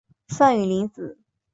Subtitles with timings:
[0.29, 1.19] 范允临子。